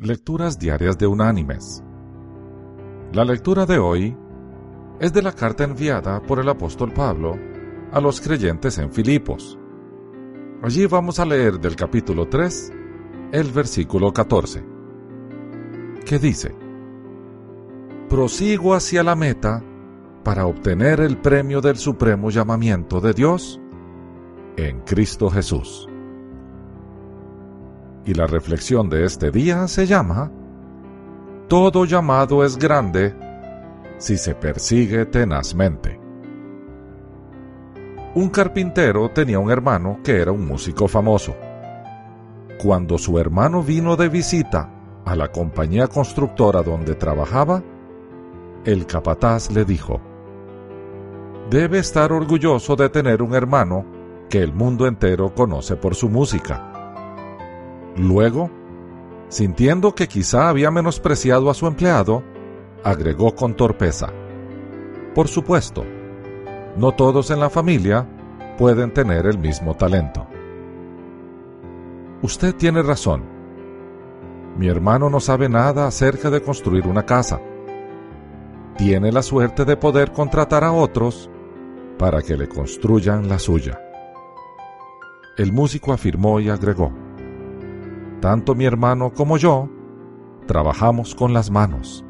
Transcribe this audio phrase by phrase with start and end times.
[0.00, 1.82] Lecturas Diarias de Unánimes.
[3.12, 4.16] La lectura de hoy
[5.00, 7.36] es de la carta enviada por el apóstol Pablo
[7.90, 9.58] a los creyentes en Filipos.
[10.62, 12.72] Allí vamos a leer del capítulo 3
[13.32, 14.64] el versículo 14,
[16.06, 16.54] que dice,
[18.08, 19.64] Prosigo hacia la meta
[20.22, 23.60] para obtener el premio del supremo llamamiento de Dios
[24.56, 25.87] en Cristo Jesús
[28.08, 30.30] y la reflexión de este día se llama
[31.46, 33.14] Todo llamado es grande
[33.98, 36.00] si se persigue tenazmente.
[38.14, 41.36] Un carpintero tenía un hermano que era un músico famoso.
[42.62, 44.70] Cuando su hermano vino de visita
[45.04, 47.62] a la compañía constructora donde trabajaba,
[48.64, 50.00] el capataz le dijo,
[51.50, 53.84] Debe estar orgulloso de tener un hermano
[54.30, 56.77] que el mundo entero conoce por su música.
[57.98, 58.50] Luego,
[59.28, 62.22] sintiendo que quizá había menospreciado a su empleado,
[62.84, 64.08] agregó con torpeza.
[65.14, 65.84] Por supuesto,
[66.76, 68.06] no todos en la familia
[68.56, 70.26] pueden tener el mismo talento.
[72.22, 73.24] Usted tiene razón.
[74.56, 77.40] Mi hermano no sabe nada acerca de construir una casa.
[78.76, 81.30] Tiene la suerte de poder contratar a otros
[81.98, 83.80] para que le construyan la suya.
[85.36, 86.92] El músico afirmó y agregó,
[88.20, 89.68] tanto mi hermano como yo
[90.46, 92.04] trabajamos con las manos.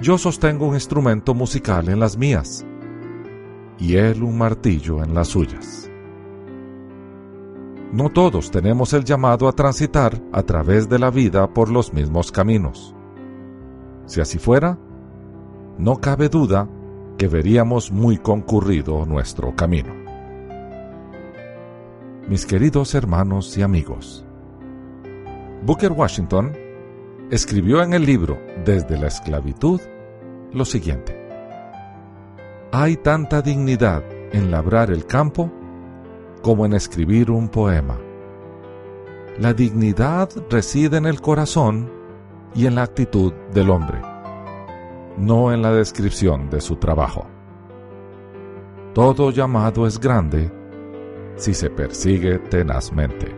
[0.00, 2.64] Yo sostengo un instrumento musical en las mías
[3.78, 5.90] y él un martillo en las suyas.
[7.92, 12.30] No todos tenemos el llamado a transitar a través de la vida por los mismos
[12.30, 12.94] caminos.
[14.04, 14.78] Si así fuera,
[15.78, 16.68] no cabe duda
[17.16, 19.94] que veríamos muy concurrido nuestro camino.
[22.28, 24.27] Mis queridos hermanos y amigos,
[25.68, 26.56] Booker Washington
[27.30, 29.78] escribió en el libro Desde la esclavitud
[30.50, 31.14] lo siguiente.
[32.72, 34.02] Hay tanta dignidad
[34.32, 35.52] en labrar el campo
[36.40, 37.98] como en escribir un poema.
[39.38, 41.92] La dignidad reside en el corazón
[42.54, 44.00] y en la actitud del hombre,
[45.18, 47.26] no en la descripción de su trabajo.
[48.94, 50.50] Todo llamado es grande
[51.36, 53.37] si se persigue tenazmente.